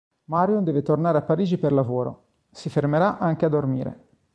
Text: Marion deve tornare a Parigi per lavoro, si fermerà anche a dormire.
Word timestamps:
Marion 0.31 0.63
deve 0.63 0.81
tornare 0.81 1.19
a 1.19 1.21
Parigi 1.21 1.59
per 1.59 1.71
lavoro, 1.71 2.23
si 2.49 2.69
fermerà 2.71 3.19
anche 3.19 3.45
a 3.45 3.49
dormire. 3.49 4.05